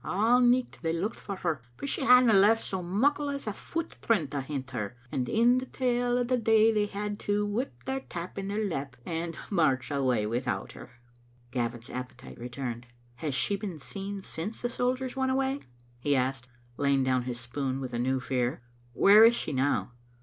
A' 0.03 0.41
nicht 0.41 0.81
they 0.81 0.93
looked 0.93 1.19
for 1.19 1.35
her, 1.35 1.61
but 1.77 1.87
she 1.87 2.01
hadna 2.01 2.33
left 2.33 2.63
so 2.63 2.81
muckle 2.81 3.29
as 3.29 3.45
a 3.45 3.53
foot 3.53 3.97
print 4.01 4.33
ahint 4.33 4.71
her, 4.71 4.97
and 5.11 5.29
in 5.29 5.59
the 5.59 5.67
tail 5.67 6.17
of 6.17 6.27
the 6.27 6.39
day 6.39 6.71
they 6.71 6.87
had 6.87 7.19
to 7.19 7.43
up 7.43 7.51
wi' 7.67 7.71
their 7.85 7.99
tap 7.99 8.35
in 8.39 8.47
their 8.47 8.67
lap 8.67 8.97
and 9.05 9.37
march 9.51 9.91
awa 9.91 10.27
without 10.27 10.71
her." 10.71 10.93
Gavin's 11.51 11.91
appetite 11.91 12.39
returned." 12.39 12.87
Has 13.17 13.35
she 13.35 13.55
been 13.55 13.77
seen 13.77 14.23
since 14.23 14.63
the 14.63 14.69
soldiers 14.69 15.15
went 15.15 15.29
away?" 15.31 15.59
he 15.99 16.15
asked, 16.15 16.47
laying 16.77 17.03
down 17.03 17.25
his 17.25 17.39
spoon 17.39 17.79
with 17.79 17.93
a 17.93 17.99
new 17.99 18.19
fear." 18.19 18.63
Where 18.95 19.23
is 19.23 19.35
she 19.35 19.53
now?" 19.53 19.91